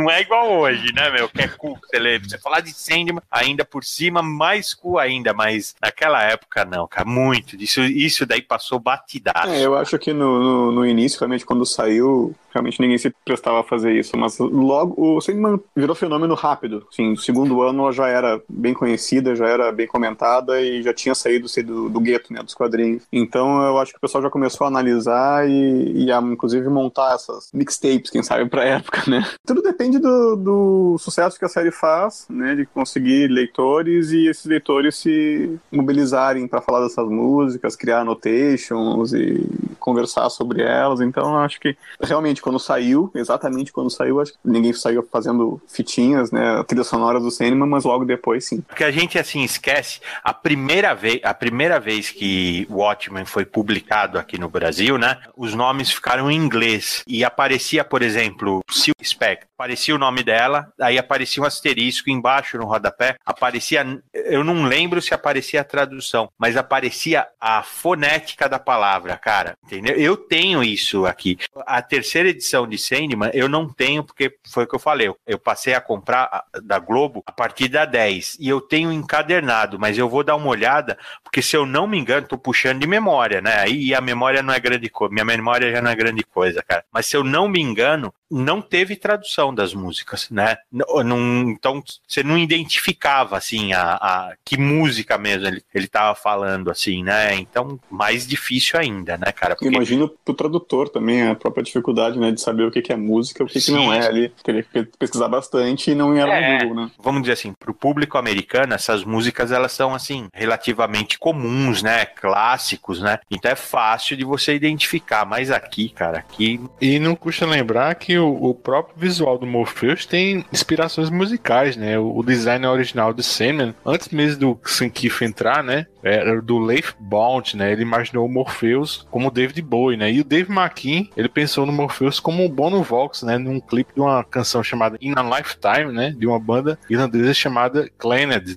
Não 0.00 0.10
é 0.10 0.22
igual 0.22 0.50
hoje, 0.50 0.92
né, 0.94 1.10
meu? 1.10 1.28
Que 1.28 1.42
é 1.42 1.48
cool, 1.48 1.78
você 1.78 1.98
lê. 1.98 2.18
Você 2.18 2.38
falar 2.38 2.60
de 2.60 2.72
Sandman, 2.72 3.22
ainda 3.30 3.64
por 3.64 3.84
cima, 3.84 4.22
mais 4.22 4.74
cool 4.74 4.98
ainda, 4.98 5.32
mas 5.34 5.74
naquela 5.80 6.22
época 6.22 6.64
não, 6.64 6.86
cara, 6.86 7.08
muito. 7.08 7.56
Isso, 7.56 7.82
isso 7.82 8.24
daí 8.24 8.42
passou 8.42 8.78
batidaço. 8.78 9.48
É, 9.48 9.64
eu 9.64 9.76
acho 9.76 9.98
que 9.98 10.12
no, 10.12 10.40
no, 10.40 10.72
no 10.72 10.86
início, 10.86 11.18
realmente, 11.18 11.44
quando 11.44 11.66
saiu, 11.66 12.34
realmente 12.52 12.80
ninguém 12.80 12.98
se 12.98 13.10
prestava 13.24 13.60
a 13.60 13.64
fazer 13.64 13.92
isso. 13.92 14.16
Mas 14.16 14.38
logo, 14.38 14.94
o 15.16 15.20
Sandman 15.20 15.60
virou 15.74 15.94
fenômeno 15.94 16.34
rápido. 16.34 16.86
Assim, 16.90 17.10
no 17.10 17.16
segundo 17.16 17.62
ano 17.62 17.82
ela 17.84 17.92
já 17.92 18.08
era 18.08 18.40
bem 18.48 18.74
conhecida, 18.74 19.36
já 19.36 19.46
era 19.46 19.72
bem 19.72 19.86
comentada 19.86 20.60
e 20.60 20.82
já 20.82 20.92
tinha 20.92 21.14
saído 21.14 21.46
assim, 21.46 21.62
do, 21.62 21.88
do 21.88 22.00
gueto, 22.00 22.32
né, 22.32 22.42
dos 22.42 22.54
quadrinhos. 22.54 23.04
Então 23.12 23.62
eu 23.62 23.78
acho 23.78 23.92
que 23.92 23.98
o 23.98 24.00
pessoal 24.00 24.22
já 24.22 24.30
começou 24.30 24.64
a 24.64 24.68
analisar 24.68 25.48
e, 25.48 26.04
e 26.04 26.12
a, 26.12 26.18
inclusive, 26.18 26.68
montar 26.68 27.14
essas 27.14 27.50
mixtapes, 27.52 28.10
quem 28.10 28.22
sabe, 28.22 28.48
pra 28.48 28.64
época, 28.64 29.02
né? 29.08 29.26
Tudo 29.46 29.62
depende 29.62 29.89
do, 29.98 30.36
do 30.36 30.98
sucesso 30.98 31.38
que 31.38 31.44
a 31.44 31.48
série 31.48 31.70
faz, 31.70 32.26
né, 32.28 32.54
de 32.54 32.66
conseguir 32.66 33.28
leitores 33.28 34.10
e 34.10 34.28
esses 34.28 34.44
leitores 34.44 34.96
se 34.96 35.58
mobilizarem 35.70 36.46
pra 36.46 36.60
falar 36.60 36.82
dessas 36.82 37.08
músicas, 37.08 37.76
criar 37.76 38.00
annotations 38.00 39.12
e 39.12 39.44
conversar 39.80 40.28
sobre 40.30 40.62
elas. 40.62 41.00
Então, 41.00 41.36
acho 41.38 41.58
que 41.58 41.76
realmente 42.00 42.42
quando 42.42 42.58
saiu, 42.58 43.10
exatamente 43.14 43.72
quando 43.72 43.90
saiu, 43.90 44.20
acho 44.20 44.32
que 44.32 44.38
ninguém 44.44 44.72
saiu 44.72 45.06
fazendo 45.10 45.60
fitinhas, 45.66 46.30
né, 46.30 46.58
a 46.58 46.64
trilha 46.64 46.84
sonora 46.84 47.18
do 47.18 47.30
cinema, 47.30 47.66
mas 47.66 47.84
logo 47.84 48.04
depois 48.04 48.46
sim. 48.46 48.60
Porque 48.60 48.84
a 48.84 48.90
gente 48.90 49.18
assim 49.18 49.42
esquece 49.42 50.00
a 50.22 50.32
primeira 50.32 50.94
vez, 50.94 51.20
a 51.24 51.34
primeira 51.34 51.80
vez 51.80 52.10
que 52.10 52.66
Watchmen 52.70 53.24
foi 53.24 53.44
publicado 53.44 54.18
aqui 54.18 54.38
no 54.38 54.48
Brasil, 54.48 54.98
né? 54.98 55.18
Os 55.36 55.54
nomes 55.54 55.90
ficaram 55.90 56.30
em 56.30 56.36
inglês 56.36 57.02
e 57.06 57.24
aparecia, 57.24 57.84
por 57.84 58.02
exemplo, 58.02 58.60
Sil 58.70 58.94
Spectre, 59.02 59.48
aparecia 59.56 59.94
o 59.94 59.98
nome 59.98 60.22
dela, 60.22 60.72
aí 60.80 60.98
aparecia 60.98 61.42
um 61.42 61.46
asterisco 61.46 62.10
embaixo 62.10 62.58
no 62.58 62.66
rodapé, 62.66 63.16
aparecia, 63.24 63.84
eu 64.12 64.44
não 64.44 64.64
lembro 64.64 65.02
se 65.02 65.14
aparecia 65.14 65.60
a 65.60 65.64
tradução, 65.64 66.30
mas 66.38 66.56
aparecia 66.56 67.26
a 67.40 67.62
fonética 67.62 68.48
da 68.48 68.58
palavra, 68.58 69.16
cara, 69.16 69.54
entendeu? 69.74 69.96
Eu 69.96 70.16
tenho 70.16 70.62
isso 70.62 71.06
aqui. 71.06 71.38
A 71.66 71.80
terceira 71.82 72.28
edição 72.28 72.66
de 72.66 72.76
Sandman 72.78 73.30
eu 73.32 73.48
não 73.48 73.68
tenho 73.68 74.02
porque 74.04 74.36
foi 74.52 74.64
o 74.64 74.66
que 74.66 74.74
eu 74.74 74.78
falei, 74.78 75.12
eu- 75.26 75.38
passei 75.38 75.74
a 75.74 75.80
comprar 75.80 76.44
da 76.62 76.78
Globo 76.78 77.22
a 77.26 77.32
partir 77.32 77.68
da 77.68 77.84
10 77.84 78.36
e 78.38 78.48
eu 78.48 78.60
tenho 78.60 78.92
encadernado, 78.92 79.78
mas 79.78 79.96
eu 79.98 80.08
vou 80.08 80.22
dar 80.22 80.36
uma 80.36 80.48
olhada, 80.48 80.98
porque 81.24 81.40
se 81.42 81.56
eu 81.56 81.64
não 81.66 81.86
me 81.86 81.98
engano, 81.98 82.26
tô 82.26 82.36
puxando 82.38 82.80
de 82.80 82.86
memória, 82.86 83.40
né? 83.40 83.56
Aí 83.60 83.94
a 83.94 84.00
memória 84.00 84.42
não 84.42 84.52
é 84.52 84.60
grande 84.60 84.88
coisa, 84.88 85.12
minha 85.12 85.24
memória 85.24 85.70
já 85.72 85.80
não 85.82 85.90
é 85.90 85.94
grande 85.96 86.22
coisa, 86.24 86.62
cara. 86.62 86.84
Mas 86.92 87.06
se 87.06 87.16
eu 87.16 87.24
não 87.24 87.48
me 87.48 87.60
engano, 87.60 88.12
não 88.30 88.60
teve 88.62 88.96
tradução 88.96 89.54
das 89.54 89.74
músicas, 89.74 90.28
né? 90.30 90.56
Não- 90.70 91.50
então 91.50 91.82
você 92.06 92.22
não 92.22 92.38
identificava 92.38 93.36
assim 93.36 93.72
a, 93.72 93.94
a- 93.94 94.32
que 94.44 94.56
música 94.56 95.18
mesmo 95.18 95.46
ele, 95.46 95.62
ele 95.74 95.88
tava 95.88 96.14
falando 96.14 96.70
assim, 96.70 97.02
né? 97.02 97.34
Então 97.34 97.78
mais 97.90 98.26
difícil 98.26 98.78
ainda, 98.78 99.16
né, 99.16 99.32
cara? 99.32 99.54
Porque- 99.56 99.68
Imagino 99.74 100.08
pro 100.24 100.34
tradutor 100.34 100.88
também 100.88 101.26
a 101.26 101.34
própria 101.34 101.62
dificuldade, 101.62 102.18
né, 102.18 102.30
de 102.30 102.40
saber 102.40 102.64
o 102.64 102.70
que 102.70 102.82
que 102.82 102.92
é 102.92 102.96
música 102.96 103.42
e 103.42 103.46
o 103.46 103.48
que, 103.48 103.60
que 103.60 103.70
não 103.72 103.92
é 103.92 104.06
ali. 104.06 104.28
Teria 104.42 104.62
que 104.62 104.84
pesquisar 104.98 105.28
bastante 105.28 105.90
e 105.90 105.94
não 105.94 106.16
era 106.16 106.32
É. 106.34 106.52
no 106.58 106.68
Google, 106.68 106.84
né? 106.84 106.90
vamos 106.98 107.22
dizer 107.22 107.32
assim, 107.32 107.52
para 107.52 107.70
o 107.70 107.74
público 107.74 108.16
americano, 108.18 108.74
essas 108.74 109.04
músicas 109.04 109.50
elas 109.52 109.72
são 109.72 109.94
assim 109.94 110.28
relativamente 110.32 111.18
comuns, 111.18 111.82
né, 111.82 112.04
clássicos, 112.06 113.00
né? 113.00 113.18
Então 113.30 113.50
é 113.50 113.56
fácil 113.56 114.16
de 114.16 114.24
você 114.24 114.54
identificar. 114.54 115.24
Mas 115.24 115.50
aqui, 115.50 115.88
cara, 115.88 116.18
aqui 116.18 116.60
E 116.80 116.98
não 116.98 117.14
custa 117.16 117.44
lembrar 117.46 117.94
que 117.94 118.18
o, 118.20 118.50
o 118.50 118.54
próprio 118.54 118.94
visual 118.96 119.38
do 119.38 119.46
Morpheus 119.46 120.06
tem 120.06 120.44
inspirações 120.52 121.10
musicais, 121.10 121.76
né? 121.76 121.98
O, 121.98 122.18
o 122.18 122.22
design 122.22 122.66
original 122.66 123.12
do 123.12 123.22
Sandman, 123.22 123.74
antes 123.84 124.08
mesmo 124.10 124.40
do 124.40 124.60
Sankiff 124.64 125.24
entrar, 125.24 125.62
né? 125.62 125.86
Era 126.02 126.40
do 126.40 126.58
Leif 126.58 126.94
Bond, 126.98 127.56
né? 127.56 127.72
Ele 127.72 127.82
imaginou 127.82 128.26
o 128.26 128.32
Morpheus 128.32 129.06
como 129.10 129.30
David 129.30 129.60
Bowie, 129.62 129.96
né? 129.96 130.10
E 130.12 130.20
o 130.20 130.24
Dave 130.24 130.50
McKean, 130.50 131.06
ele 131.16 131.28
pensou 131.28 131.66
no 131.66 131.72
Morpheus 131.72 132.20
como 132.20 132.44
o 132.44 132.48
Bono 132.48 132.82
Vox, 132.82 133.22
né? 133.22 133.38
Num 133.38 133.60
clipe 133.60 133.94
de 133.94 134.00
uma 134.00 134.24
canção 134.24 134.62
chamada 134.62 134.98
In 135.00 135.14
a 135.16 135.22
Lifetime, 135.22 135.92
né? 135.92 136.14
De 136.16 136.26
uma 136.26 136.38
banda 136.38 136.78
irlandesa 136.88 137.34
chamada 137.34 137.90
Clannad. 137.98 138.56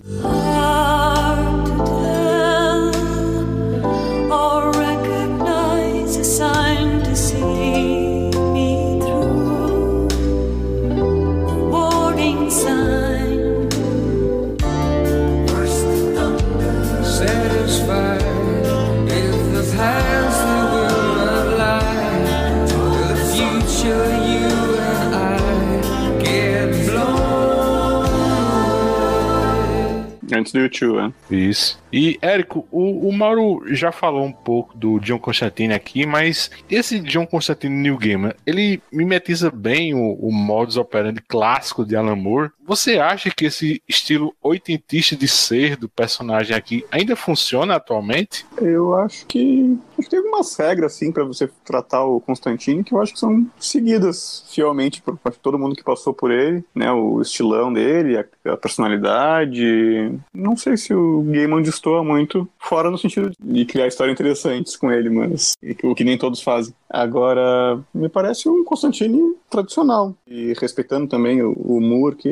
Do 30.54 30.60
YouTube, 30.60 30.96
né? 30.96 31.12
Isso. 31.30 31.82
E, 31.92 32.18
Érico, 32.22 32.66
o, 32.70 33.08
o 33.08 33.12
Mauro 33.12 33.62
já 33.74 33.92
falou 33.92 34.24
um 34.24 34.32
pouco 34.32 34.76
do 34.76 34.98
John 35.00 35.18
Constantine 35.18 35.74
aqui, 35.74 36.06
mas 36.06 36.50
esse 36.70 37.00
John 37.00 37.26
Constantine 37.26 37.74
New 37.74 37.98
Gamer, 37.98 38.36
ele 38.46 38.80
mimetiza 38.90 39.50
bem 39.50 39.94
o, 39.94 40.14
o 40.14 40.32
modus 40.32 40.76
operandi 40.76 41.20
clássico 41.20 41.84
de 41.84 41.96
Alan 41.96 42.16
Moore. 42.16 42.50
Você 42.66 42.98
acha 42.98 43.30
que 43.30 43.46
esse 43.46 43.82
estilo 43.88 44.34
oitentista 44.42 45.14
de 45.14 45.28
ser 45.28 45.76
do 45.76 45.88
personagem 45.88 46.56
aqui 46.56 46.84
ainda 46.90 47.14
funciona 47.14 47.76
atualmente? 47.76 48.46
Eu 48.60 48.94
acho 48.94 49.26
que 49.26 49.78
acho 49.98 50.08
que 50.08 50.10
tem 50.10 50.18
algumas 50.18 50.56
regras 50.56 50.94
assim 50.94 51.12
para 51.12 51.24
você 51.24 51.48
tratar 51.64 52.04
o 52.04 52.20
Constantine 52.20 52.82
que 52.82 52.92
eu 52.92 53.00
acho 53.00 53.12
que 53.12 53.18
são 53.18 53.46
seguidas 53.58 54.44
fielmente 54.50 55.02
por 55.02 55.14
por 55.16 55.34
todo 55.36 55.58
mundo 55.58 55.76
que 55.76 55.82
passou 55.82 56.12
por 56.12 56.30
ele, 56.30 56.64
né? 56.74 56.90
O 56.92 57.20
estilão 57.20 57.72
dele, 57.72 58.18
a, 58.18 58.52
a 58.52 58.56
personalidade. 58.56 60.18
Não 60.32 60.56
sei 60.56 60.76
se 60.76 60.94
o 60.94 61.22
Gaiman 61.22 61.62
destoa 61.62 62.02
muito, 62.02 62.48
fora 62.58 62.90
no 62.90 62.98
sentido 62.98 63.32
de 63.38 63.64
criar 63.64 63.86
histórias 63.86 64.14
interessantes 64.14 64.76
com 64.76 64.90
ele, 64.90 65.08
mas 65.10 65.54
o 65.82 65.94
que 65.94 66.04
nem 66.04 66.18
todos 66.18 66.42
fazem. 66.42 66.74
Agora, 66.88 67.78
me 67.92 68.08
parece 68.08 68.48
um 68.48 68.64
Constantine 68.64 69.34
tradicional 69.50 70.14
e 70.26 70.52
respeitando 70.60 71.06
também 71.06 71.42
o, 71.42 71.52
o 71.52 71.80
Moore, 71.80 72.16
que 72.16 72.28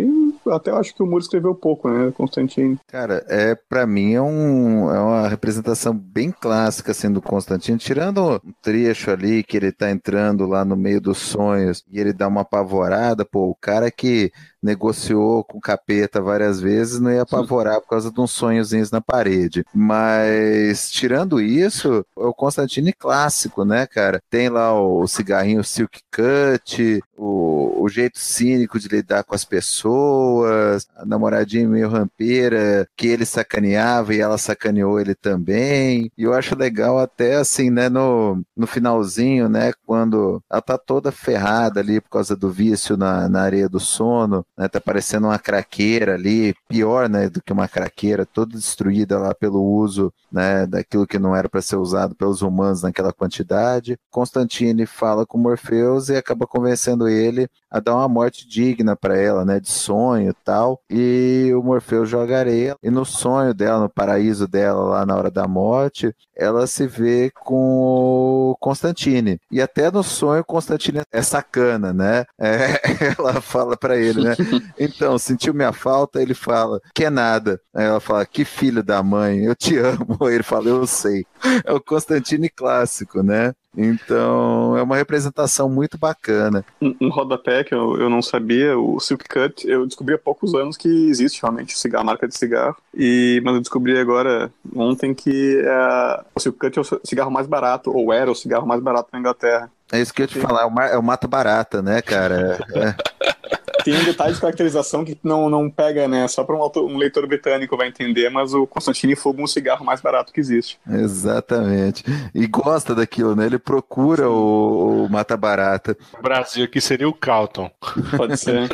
até 0.50 0.70
eu 0.70 0.76
acho 0.76 0.94
que 0.94 1.02
o 1.02 1.06
Moore 1.06 1.22
escreveu 1.22 1.54
pouco, 1.54 1.88
né? 1.90 2.12
Constantine. 2.12 2.78
Cara, 2.88 3.24
é 3.28 3.54
para 3.54 3.86
mim 3.86 4.14
é, 4.14 4.22
um, 4.22 4.90
é 4.90 5.00
uma 5.00 5.28
representação 5.28 5.94
bem 5.94 6.30
clássica 6.30 6.92
assim 6.92 7.10
do 7.10 7.22
Constantino, 7.22 7.78
tirando 7.78 8.40
um 8.44 8.52
trecho 8.62 9.10
ali 9.10 9.42
que 9.42 9.56
ele 9.56 9.72
tá 9.72 9.90
entrando 9.90 10.46
lá 10.46 10.64
no 10.64 10.76
meio 10.76 11.00
dos 11.00 11.18
sonhos 11.18 11.84
e 11.90 12.00
ele 12.00 12.12
dá 12.12 12.28
uma 12.28 12.42
apavorada, 12.42 13.24
pô, 13.24 13.48
o 13.50 13.54
cara 13.54 13.90
que 13.90 14.32
negociou 14.62 15.42
com 15.42 15.58
o 15.58 15.60
capeta 15.60 16.20
várias 16.20 16.60
vezes 16.60 17.00
não 17.00 17.10
ia 17.10 17.22
apavorar 17.22 17.80
por 17.80 17.88
causa 17.88 18.12
de 18.12 18.20
uns 18.20 18.30
sonhozinhos 18.30 18.90
na 18.90 19.00
parede. 19.00 19.64
Mas 19.74 20.90
tirando 20.90 21.40
isso, 21.40 22.06
é 22.16 22.24
o 22.24 22.32
Constantine 22.32 22.92
clássico, 22.92 23.64
né, 23.64 23.86
cara? 23.86 24.22
Tem 24.30 24.48
lá 24.48 24.72
o 24.72 25.06
cigarrinho 25.08 25.64
Silk 25.64 26.00
Cut, 26.12 27.02
o, 27.16 27.82
o 27.82 27.88
jeito 27.88 28.18
cínico 28.18 28.78
de 28.78 28.88
lidar 28.88 29.24
com 29.24 29.34
as 29.34 29.44
pessoas, 29.44 30.31
a 30.44 31.04
namoradinha 31.04 31.68
meio 31.68 31.88
rampeira 31.88 32.88
que 32.96 33.06
ele 33.08 33.24
sacaneava 33.24 34.14
e 34.14 34.20
ela 34.20 34.38
sacaneou 34.38 35.00
ele 35.00 35.14
também. 35.14 36.10
E 36.16 36.22
eu 36.24 36.32
acho 36.32 36.56
legal 36.56 36.98
até 36.98 37.36
assim, 37.36 37.70
né, 37.70 37.88
no, 37.88 38.42
no 38.56 38.66
finalzinho, 38.66 39.48
né, 39.48 39.72
quando 39.86 40.42
ela 40.50 40.62
tá 40.62 40.78
toda 40.78 41.12
ferrada 41.12 41.80
ali 41.80 42.00
por 42.00 42.10
causa 42.10 42.36
do 42.36 42.50
vício 42.50 42.96
na, 42.96 43.28
na 43.28 43.42
areia 43.42 43.68
do 43.68 43.80
sono, 43.80 44.44
né, 44.56 44.68
tá 44.68 44.80
parecendo 44.80 45.26
uma 45.26 45.38
craqueira 45.38 46.14
ali, 46.14 46.54
pior, 46.68 47.08
né, 47.08 47.28
do 47.28 47.42
que 47.42 47.52
uma 47.52 47.68
craqueira, 47.68 48.24
toda 48.24 48.56
destruída 48.56 49.18
lá 49.18 49.34
pelo 49.34 49.62
uso, 49.62 50.12
né, 50.30 50.66
daquilo 50.66 51.06
que 51.06 51.18
não 51.18 51.34
era 51.34 51.48
para 51.48 51.60
ser 51.62 51.76
usado 51.76 52.14
pelos 52.14 52.42
humanos 52.42 52.82
naquela 52.82 53.12
quantidade. 53.12 53.98
Constantine 54.10 54.86
fala 54.86 55.26
com 55.26 55.38
Morpheus 55.38 56.08
e 56.08 56.16
acaba 56.16 56.46
convencendo 56.46 57.08
ele 57.08 57.48
a 57.70 57.80
dar 57.80 57.96
uma 57.96 58.08
morte 58.08 58.46
digna 58.46 58.94
para 58.94 59.16
ela, 59.16 59.44
né, 59.44 59.58
de 59.58 59.70
sonho 59.70 60.21
e 60.28 60.34
tal. 60.44 60.80
E 60.90 61.52
o 61.54 61.62
Morpheus 61.62 62.08
joga 62.08 62.38
areia 62.38 62.76
e 62.82 62.90
no 62.90 63.04
sonho 63.04 63.54
dela, 63.54 63.80
no 63.80 63.88
paraíso 63.88 64.46
dela 64.48 64.82
lá 64.82 65.06
na 65.06 65.16
hora 65.16 65.30
da 65.30 65.46
morte, 65.46 66.14
ela 66.36 66.66
se 66.66 66.86
vê 66.86 67.30
com 67.44 68.50
o 68.52 68.56
Constantine. 68.60 69.38
E 69.50 69.60
até 69.60 69.90
no 69.90 70.02
sonho 70.02 70.44
Constantine 70.44 71.02
é 71.12 71.22
sacana, 71.22 71.92
né? 71.92 72.24
É, 72.38 72.80
ela 73.18 73.40
fala 73.40 73.76
para 73.76 73.96
ele, 73.96 74.22
né? 74.22 74.34
Então, 74.78 75.18
sentiu 75.18 75.54
minha 75.54 75.72
falta? 75.72 76.20
Ele 76.20 76.34
fala, 76.34 76.80
que 76.94 77.04
é 77.04 77.10
nada. 77.10 77.60
Aí 77.74 77.84
ela 77.84 78.00
fala, 78.00 78.26
que 78.26 78.44
filho 78.44 78.82
da 78.82 79.02
mãe, 79.02 79.44
eu 79.44 79.54
te 79.54 79.76
amo. 79.78 80.28
Ele 80.28 80.42
fala, 80.42 80.68
eu 80.68 80.86
sei. 80.86 81.24
É 81.64 81.72
o 81.72 81.80
Constantine 81.80 82.48
clássico, 82.48 83.22
né? 83.22 83.52
Então, 83.76 84.76
é 84.76 84.82
uma 84.82 84.96
representação 84.96 85.68
muito 85.68 85.96
bacana. 85.96 86.64
Um, 86.80 86.94
um 87.00 87.08
rodapé 87.08 87.64
que 87.64 87.74
eu, 87.74 87.98
eu 87.98 88.10
não 88.10 88.20
sabia, 88.20 88.78
o 88.78 89.00
Silk 89.00 89.24
Cut, 89.28 89.66
eu 89.66 89.86
descobri 89.86 90.14
há 90.14 90.18
poucos 90.18 90.54
anos 90.54 90.76
que 90.76 90.88
existe 90.88 91.40
realmente 91.40 91.78
cigarro, 91.78 92.02
a 92.02 92.06
marca 92.06 92.28
de 92.28 92.36
cigarro. 92.36 92.76
E, 92.94 93.40
mas 93.44 93.54
eu 93.54 93.60
descobri 93.60 93.98
agora, 93.98 94.52
ontem, 94.76 95.14
que 95.14 95.62
é, 95.64 96.24
o 96.34 96.40
Silk 96.40 96.58
Cut 96.58 96.78
é 96.78 96.82
o 96.82 97.00
cigarro 97.04 97.30
mais 97.30 97.46
barato, 97.46 97.90
ou 97.90 98.12
era 98.12 98.30
o 98.30 98.34
cigarro 98.34 98.66
mais 98.66 98.82
barato 98.82 99.08
na 99.12 99.18
Inglaterra. 99.18 99.70
É 99.90 100.00
isso 100.00 100.12
que 100.12 100.22
eu 100.22 100.24
ia 100.24 100.28
te 100.28 100.38
falar, 100.38 100.62
é 100.62 100.66
o 100.66 100.80
é 100.94 100.98
o 100.98 101.02
mata 101.02 101.26
barata, 101.26 101.82
né, 101.82 102.02
cara? 102.02 102.58
É. 102.74 103.52
Tem 103.84 103.94
um 103.94 104.04
detalhe 104.04 104.34
de 104.34 104.40
caracterização 104.40 105.04
que 105.04 105.18
não, 105.22 105.48
não 105.48 105.70
pega, 105.70 106.06
né? 106.08 106.26
Só 106.28 106.44
para 106.44 106.56
um, 106.56 106.70
um 106.86 106.96
leitor 106.96 107.26
britânico 107.26 107.76
vai 107.76 107.88
entender, 107.88 108.30
mas 108.30 108.54
o 108.54 108.66
Constantine 108.66 109.16
fuma 109.16 109.42
um 109.42 109.46
cigarro 109.46 109.84
mais 109.84 110.00
barato 110.00 110.32
que 110.32 110.40
existe. 110.40 110.78
Exatamente. 110.88 112.04
E 112.34 112.46
gosta 112.46 112.94
daquilo, 112.94 113.34
né? 113.34 113.46
Ele 113.46 113.58
procura 113.58 114.28
o, 114.28 115.04
o 115.04 115.08
mata-barata. 115.08 115.96
O 116.18 116.22
Brasil 116.22 116.64
aqui 116.64 116.80
seria 116.80 117.08
o 117.08 117.12
Calton. 117.12 117.70
Pode 118.16 118.36
ser. 118.36 118.70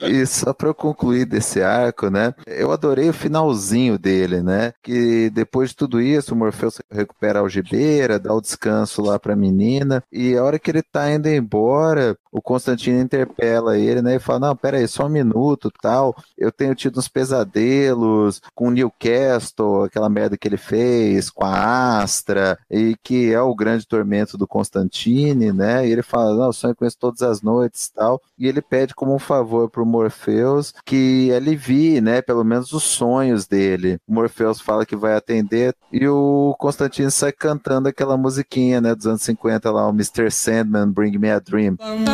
É. 0.00 0.08
E 0.08 0.26
só 0.26 0.52
para 0.52 0.68
eu 0.68 0.74
concluir 0.74 1.24
desse 1.24 1.62
arco, 1.62 2.10
né? 2.10 2.34
Eu 2.46 2.72
adorei 2.72 3.08
o 3.08 3.14
finalzinho 3.14 3.98
dele, 3.98 4.42
né? 4.42 4.72
Que 4.82 5.30
depois 5.30 5.70
de 5.70 5.76
tudo 5.76 6.00
isso, 6.00 6.34
o 6.34 6.36
Morpheus 6.36 6.80
recupera 6.90 7.38
a 7.38 7.42
algibeira, 7.42 8.18
dá 8.18 8.34
o 8.34 8.40
descanso 8.40 9.02
lá 9.02 9.18
pra 9.18 9.36
menina, 9.36 10.02
e 10.12 10.36
a 10.36 10.42
hora 10.42 10.58
que 10.58 10.70
ele 10.70 10.82
tá 10.82 11.10
indo 11.10 11.28
embora, 11.28 12.16
o 12.32 12.40
Constantino 12.40 12.98
interpela 12.98 13.78
ele, 13.78 14.00
né? 14.00 14.16
E 14.16 14.18
fala: 14.18 14.48
Não, 14.48 14.56
pera 14.56 14.78
aí, 14.78 14.88
só 14.88 15.04
um 15.04 15.10
minuto 15.10 15.70
tal. 15.82 16.16
Eu 16.36 16.50
tenho 16.50 16.74
tido 16.74 16.98
uns 16.98 17.06
pesadelos 17.06 18.40
com 18.54 18.68
o 18.68 18.70
Newcastle, 18.70 19.84
aquela 19.84 20.08
merda 20.08 20.38
que 20.38 20.48
ele 20.48 20.56
fez, 20.56 21.28
com 21.28 21.44
a 21.44 22.00
Astra, 22.00 22.58
e 22.70 22.96
que 23.02 23.30
é 23.30 23.40
o 23.40 23.54
grande 23.54 23.86
tormento 23.86 24.38
do 24.38 24.46
Constantine, 24.46 25.52
né? 25.52 25.86
E 25.86 25.92
ele 25.92 26.02
fala: 26.02 26.34
Não, 26.34 26.52
sonho 26.52 26.74
com 26.74 26.86
isso 26.86 26.96
todas 26.98 27.20
as 27.20 27.42
noites 27.42 27.90
tal. 27.94 28.20
E 28.38 28.48
ele 28.48 28.62
pede 28.62 28.94
como 28.94 29.14
um 29.14 29.18
favor 29.18 29.68
pro 29.68 29.84
Morpheus 29.84 30.72
que 30.86 31.30
alivie, 31.32 32.00
né? 32.00 32.22
Pelo 32.22 32.44
menos 32.44 32.72
os 32.72 32.84
sonhos 32.84 33.46
dele. 33.46 33.98
O 34.08 34.14
Morpheus 34.14 34.60
fala 34.60 34.86
que 34.86 34.96
vai 34.96 35.14
atender 35.14 35.74
e 35.92 36.08
o 36.08 36.54
Constantine 36.58 37.10
sai 37.10 37.32
cantando 37.32 37.88
aquela 37.88 38.16
musiquinha, 38.16 38.80
né? 38.80 38.94
Dos 38.94 39.06
anos 39.06 39.22
50 39.22 39.70
lá, 39.70 39.86
o 39.86 39.90
Mr. 39.90 40.30
Sandman, 40.30 40.90
Bring 40.90 41.18
Me 41.18 41.30
a 41.30 41.38
Dream. 41.38 41.76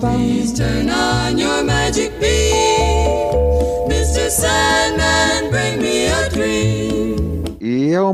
Please 0.00 0.50
turn 0.54 0.88
on 0.88 1.36
your 1.36 1.59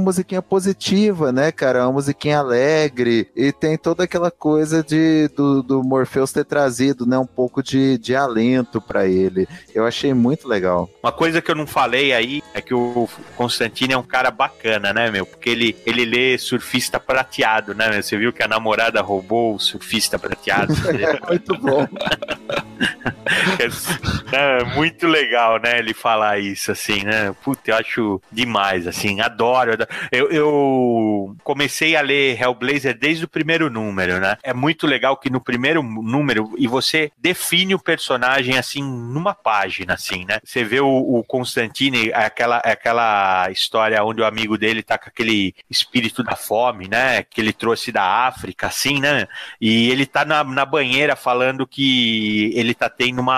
musiquinha 0.06 0.40
positiva, 0.40 1.32
né, 1.32 1.50
cara? 1.50 1.80
É 1.80 1.82
uma 1.82 1.92
musiquinha 1.92 2.38
alegre. 2.38 3.28
E 3.34 3.52
tem 3.52 3.76
toda 3.76 4.04
aquela 4.04 4.30
coisa 4.30 4.82
de 4.82 5.28
do, 5.28 5.62
do 5.62 5.82
Morpheus 5.82 6.32
ter 6.32 6.44
trazido, 6.44 7.06
né, 7.06 7.18
um 7.18 7.26
pouco 7.26 7.62
de, 7.62 7.98
de 7.98 8.14
alento 8.14 8.80
pra 8.80 9.06
ele. 9.06 9.48
Eu 9.74 9.84
achei 9.84 10.14
muito 10.14 10.48
legal. 10.48 10.88
Uma 11.02 11.12
coisa 11.12 11.42
que 11.42 11.50
eu 11.50 11.54
não 11.54 11.66
falei 11.66 12.12
aí 12.12 12.42
é 12.54 12.60
que 12.60 12.74
o 12.74 13.08
Constantino 13.36 13.92
é 13.92 13.96
um 13.96 14.02
cara 14.02 14.30
bacana, 14.30 14.92
né, 14.92 15.10
meu? 15.10 15.26
Porque 15.26 15.50
ele, 15.50 15.76
ele 15.84 16.04
lê 16.04 16.38
surfista 16.38 17.00
prateado, 17.00 17.74
né, 17.74 17.90
meu? 17.90 18.02
Você 18.02 18.16
viu 18.16 18.32
que 18.32 18.42
a 18.42 18.48
namorada 18.48 19.00
roubou 19.00 19.54
o 19.54 19.58
surfista 19.58 20.18
prateado. 20.18 20.72
muito 21.28 21.56
bom. 21.58 21.86
é 24.32 24.64
muito 24.74 25.06
legal, 25.06 25.58
né, 25.60 25.78
ele 25.78 25.94
falar 25.94 26.38
isso, 26.38 26.72
assim, 26.72 27.04
né? 27.04 27.34
Puta, 27.42 27.70
eu 27.70 27.76
acho 27.76 28.22
demais, 28.30 28.86
assim, 28.86 29.20
adoro. 29.20 29.72
Eu, 30.10 30.30
eu 30.30 31.36
comecei 31.42 31.96
a 31.96 32.00
ler 32.00 32.40
Hellblazer 32.40 32.98
desde 32.98 33.24
o 33.24 33.28
primeiro 33.28 33.70
número, 33.70 34.18
né? 34.18 34.36
É 34.42 34.52
muito 34.52 34.86
legal 34.86 35.16
que 35.16 35.30
no 35.30 35.40
primeiro 35.40 35.82
número, 35.82 36.52
e 36.58 36.66
você 36.66 37.10
define 37.16 37.74
o 37.74 37.78
personagem, 37.78 38.58
assim, 38.58 38.82
numa 38.82 39.34
página, 39.34 39.94
assim, 39.94 40.24
né? 40.24 40.38
Você 40.44 40.64
vê 40.64 40.80
o, 40.80 40.88
o 40.88 41.24
Constantine, 41.24 42.12
aquela, 42.12 42.58
aquela 42.58 43.50
história 43.50 44.02
onde 44.04 44.20
o 44.20 44.26
amigo 44.26 44.58
dele 44.58 44.82
tá 44.82 44.98
com 44.98 45.08
aquele 45.08 45.54
espírito 45.70 46.22
da 46.22 46.36
fome, 46.36 46.88
né? 46.88 47.22
Que 47.22 47.40
ele 47.40 47.52
trouxe 47.52 47.92
da 47.92 48.26
África, 48.26 48.66
assim, 48.66 49.00
né? 49.00 49.26
E 49.60 49.90
ele 49.90 50.06
tá 50.06 50.24
na, 50.24 50.42
na 50.44 50.64
banheira 50.64 51.16
falando 51.16 51.66
que 51.66 52.50
ele 52.54 52.74
tá 52.74 52.88
tendo 52.88 53.20
uma, 53.20 53.35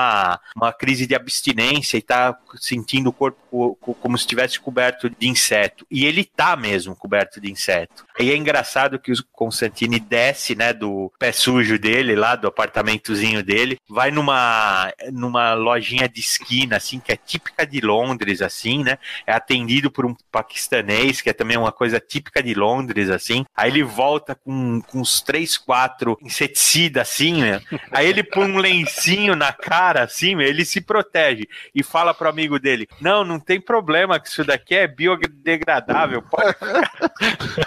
uma 0.56 0.72
crise 0.72 1.06
de 1.06 1.14
abstinência 1.14 1.96
e 1.96 2.02
tá 2.02 2.36
sentindo 2.56 3.08
o 3.10 3.12
corpo 3.12 3.76
co- 3.80 3.94
como 3.94 4.16
se 4.16 4.22
estivesse 4.22 4.58
coberto 4.60 5.08
de 5.10 5.28
inseto. 5.28 5.86
E 5.90 6.04
ele 6.04 6.24
tá 6.24 6.56
mesmo 6.56 6.94
coberto 6.96 7.40
de 7.40 7.50
inseto. 7.50 8.06
E 8.18 8.32
é 8.32 8.36
engraçado 8.36 8.98
que 8.98 9.12
o 9.12 9.16
Constantine 9.32 10.00
desce, 10.00 10.54
né, 10.54 10.72
do 10.72 11.12
pé 11.18 11.30
sujo 11.30 11.78
dele, 11.78 12.16
lá 12.16 12.34
do 12.34 12.48
apartamentozinho 12.48 13.42
dele, 13.42 13.78
vai 13.88 14.10
numa, 14.10 14.92
numa 15.12 15.54
lojinha 15.54 16.08
de 16.08 16.20
esquina, 16.20 16.76
assim, 16.76 16.98
que 16.98 17.12
é 17.12 17.16
típica 17.16 17.66
de 17.66 17.80
Londres, 17.80 18.42
assim, 18.42 18.82
né? 18.82 18.98
É 19.26 19.32
atendido 19.32 19.90
por 19.90 20.04
um 20.04 20.16
paquistanês, 20.32 21.20
que 21.20 21.30
é 21.30 21.32
também 21.32 21.56
uma 21.56 21.70
coisa 21.70 22.00
típica 22.00 22.42
de 22.42 22.54
Londres, 22.54 23.08
assim. 23.08 23.44
Aí 23.56 23.70
ele 23.70 23.84
volta 23.84 24.34
com, 24.34 24.80
com 24.80 25.00
uns 25.00 25.20
três, 25.20 25.56
quatro 25.56 26.18
inseticidas, 26.20 27.08
assim, 27.08 27.42
né? 27.42 27.60
Aí 27.92 28.06
ele 28.06 28.22
põe 28.22 28.50
um 28.50 28.58
lencinho 28.58 29.36
na 29.36 29.52
cara, 29.52 30.02
assim, 30.02 30.40
ele 30.40 30.64
se 30.64 30.80
protege 30.80 31.46
e 31.74 31.82
fala 31.82 32.12
pro 32.12 32.28
amigo 32.28 32.58
dele: 32.58 32.88
Não, 33.00 33.24
não 33.24 33.38
tem 33.38 33.60
problema, 33.60 34.18
que 34.18 34.28
isso 34.28 34.44
daqui 34.44 34.74
é 34.74 34.86
biodegradável. 34.86 36.22
Pode 36.22 36.52
ficar." 36.54 36.90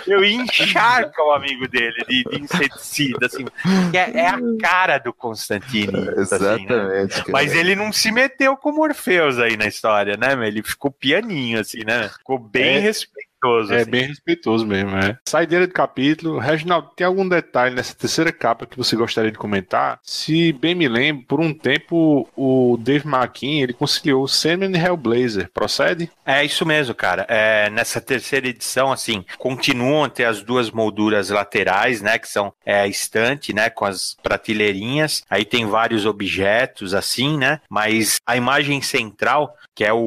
Eu 0.06 0.24
encharca 0.42 1.24
o 1.24 1.32
amigo 1.32 1.68
dele 1.68 2.04
de, 2.08 2.24
de 2.24 2.42
inseticida, 2.42 3.26
assim. 3.26 3.46
É, 3.94 4.22
é 4.22 4.28
a 4.28 4.40
cara 4.62 4.98
do 4.98 5.14
Constantine. 5.14 5.92
isso, 6.22 6.36
assim, 6.36 6.66
né? 6.66 7.02
Exatamente. 7.02 7.32
Mas 7.32 7.54
ele 7.54 7.76
não 7.76 7.92
se 7.92 8.12
meteu 8.12 8.58
com 8.58 8.70
o 8.70 8.76
Morpheus 8.76 9.40
aí 9.40 9.58
na 9.58 9.66
história, 9.66 10.18
né? 10.18 10.34
Ele 10.48 10.62
ficou 10.64 10.92
pianinho, 10.92 11.60
assim, 11.60 11.84
né? 11.86 12.10
Ficou 12.10 12.38
bem 12.40 12.88
É. 12.88 12.90
respeitoso. 13.42 13.74
É 13.74 13.82
assim. 13.82 13.92
bem 13.92 14.08
respeitoso 14.08 14.66
mesmo, 14.66 14.96
é. 14.98 15.18
Saideira 15.28 15.68
de 15.68 15.74
capítulo. 15.74 16.38
Reginaldo, 16.38 16.92
tem 16.96 17.06
algum 17.06 17.28
detalhe 17.28 17.76
nessa 17.76 17.96
terceira 17.96 18.32
capa 18.32 18.66
que 18.66 18.78
você 18.78 18.96
gostaria 18.96 19.32
de 19.32 19.38
comentar? 19.38 20.00
Se 20.04 20.54
bem 20.54 20.76
me 20.76 20.88
lembro, 20.88 21.26
por 21.28 21.40
um 21.40 21.54
tempo 21.54 22.28
o 22.36 22.78
Dave 22.80 23.08
McKean, 23.08 23.64
ele 23.64 23.74
conciliou 23.74 24.28
Sandman 24.28 24.72
e 24.72 24.80
Hellblazer. 24.80 25.50
Procede? 25.54 26.12
É 26.26 26.46
isso 26.46 26.66
mesmo, 26.66 26.94
cara. 26.94 27.26
É, 27.28 27.70
nessa 27.70 28.00
terceira 28.00 28.48
edição, 28.48 28.92
assim, 28.92 29.26
continuam 29.38 30.04
a 30.04 30.10
ter 30.10 30.26
as 30.26 30.42
duas 30.42 30.70
molduras 30.70 31.30
laterais, 31.30 32.02
né? 32.02 32.20
Que 32.20 32.28
são 32.28 32.54
é, 32.66 32.82
a 32.82 32.88
estante, 32.88 33.54
né? 33.54 33.70
Com 33.70 33.86
as 33.86 34.16
prateleirinhas. 34.22 35.24
Aí 35.30 35.44
tem 35.44 35.66
vários 35.66 36.06
objetos, 36.06 36.94
assim, 36.94 37.38
né? 37.38 37.60
Mas 37.70 38.20
a 38.26 38.38
imagem 38.38 38.82
central, 38.82 39.56
que 39.76 39.84
é 39.84 39.94
o, 39.94 39.98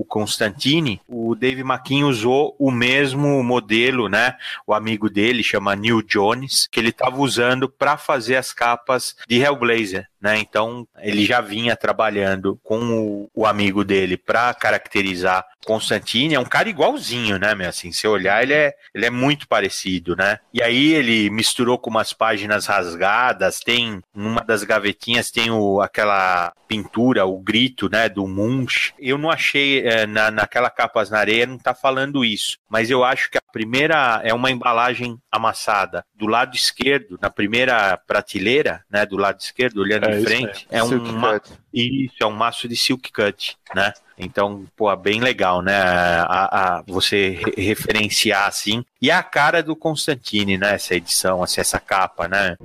o 0.00 0.04
Constantine, 0.08 1.00
o 1.08 1.34
Dave 1.34 1.62
McKean 1.62 2.06
usou 2.06 2.54
o 2.58 2.70
mesmo 2.70 2.83
modelo, 3.14 4.08
né? 4.08 4.36
O 4.66 4.74
amigo 4.74 5.08
dele 5.08 5.42
chama 5.42 5.76
Neil 5.76 6.02
Jones, 6.02 6.68
que 6.70 6.80
ele 6.80 6.90
estava 6.90 7.16
usando 7.18 7.68
para 7.68 7.96
fazer 7.96 8.36
as 8.36 8.52
capas 8.52 9.16
de 9.28 9.40
Hellblazer. 9.40 10.08
Né? 10.24 10.38
Então 10.38 10.88
ele 11.00 11.26
já 11.26 11.42
vinha 11.42 11.76
trabalhando 11.76 12.58
com 12.64 12.78
o, 12.80 13.30
o 13.34 13.46
amigo 13.46 13.84
dele 13.84 14.16
para 14.16 14.54
caracterizar 14.54 15.44
Constantine. 15.66 16.34
É 16.34 16.40
um 16.40 16.46
cara 16.46 16.66
igualzinho, 16.66 17.38
né? 17.38 17.54
meu? 17.54 17.68
Assim, 17.68 17.92
se 17.92 18.08
olhar, 18.08 18.42
ele 18.42 18.54
é, 18.54 18.74
ele 18.94 19.04
é 19.04 19.10
muito 19.10 19.46
parecido, 19.46 20.16
né? 20.16 20.38
E 20.52 20.62
aí 20.62 20.94
ele 20.94 21.28
misturou 21.28 21.78
com 21.78 21.90
umas 21.90 22.14
páginas 22.14 22.64
rasgadas. 22.64 23.60
Tem 23.60 24.00
numa 24.14 24.40
das 24.40 24.64
gavetinhas 24.64 25.30
tem 25.30 25.50
o, 25.50 25.82
aquela 25.82 26.54
pintura, 26.66 27.26
o 27.26 27.38
grito, 27.38 27.90
né? 27.90 28.08
Do 28.08 28.26
Munch. 28.26 28.94
Eu 28.98 29.18
não 29.18 29.30
achei 29.30 29.86
eh, 29.86 30.06
na, 30.06 30.30
naquela 30.30 30.70
capas 30.70 31.10
na 31.10 31.18
areia 31.18 31.46
não 31.46 31.58
tá 31.58 31.74
falando 31.74 32.24
isso, 32.24 32.58
mas 32.74 32.90
eu 32.90 33.04
acho 33.04 33.30
que 33.30 33.38
a 33.38 33.52
primeira 33.52 34.20
é 34.24 34.34
uma 34.34 34.50
embalagem 34.50 35.16
amassada 35.30 36.04
do 36.12 36.26
lado 36.26 36.56
esquerdo, 36.56 37.16
na 37.22 37.30
primeira 37.30 37.96
prateleira, 38.04 38.82
né? 38.90 39.06
Do 39.06 39.16
lado 39.16 39.38
esquerdo, 39.38 39.78
olhando 39.80 40.08
É 40.08 40.16
de 40.16 40.24
frente, 40.24 40.66
é 40.68 40.82
Silk 40.82 41.08
um 41.08 41.12
ma- 41.16 41.40
isso, 41.72 42.16
é 42.20 42.26
um 42.26 42.32
maço 42.32 42.66
de 42.66 42.74
silk 42.76 43.12
cut, 43.12 43.56
né? 43.72 43.92
Então, 44.18 44.64
pô, 44.76 44.94
bem 44.96 45.20
legal, 45.20 45.62
né? 45.62 45.72
A, 45.76 46.78
a- 46.78 46.82
você 46.84 47.30
re- 47.30 47.54
referenciar 47.62 48.48
assim. 48.48 48.84
E 49.00 49.08
a 49.08 49.22
cara 49.22 49.62
do 49.62 49.76
Constantine, 49.76 50.58
né? 50.58 50.74
Essa 50.74 50.96
edição, 50.96 51.40
assim, 51.44 51.60
essa 51.60 51.78
capa, 51.78 52.26
né? 52.26 52.56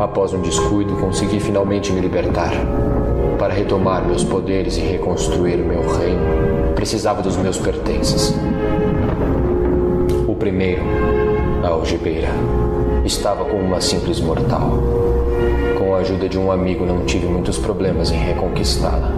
Após 0.00 0.32
um 0.32 0.40
descuido, 0.40 0.96
consegui 0.96 1.38
finalmente 1.40 1.92
me 1.92 2.00
libertar. 2.00 2.52
Para 3.38 3.52
retomar 3.52 4.02
meus 4.02 4.24
poderes 4.24 4.78
e 4.78 4.80
reconstruir 4.80 5.56
o 5.56 5.66
meu 5.66 5.82
reino, 5.98 6.72
precisava 6.74 7.20
dos 7.20 7.36
meus 7.36 7.58
pertences. 7.58 8.34
Primeiro, 10.42 10.82
a 11.62 11.68
algibeira. 11.68 12.28
estava 13.04 13.44
com 13.44 13.58
uma 13.58 13.80
simples 13.80 14.18
mortal. 14.18 14.72
Com 15.78 15.94
a 15.94 15.98
ajuda 15.98 16.28
de 16.28 16.36
um 16.36 16.50
amigo, 16.50 16.84
não 16.84 17.06
tive 17.06 17.26
muitos 17.26 17.58
problemas 17.58 18.10
em 18.10 18.18
reconquistá-la. 18.18 19.12